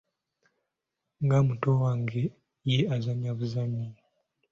Nga 1.23 1.37
muto 1.47 1.69
wange 1.81 2.21
ye 2.69 2.79
azannya 2.95 3.31
buzannyi? 3.37 3.85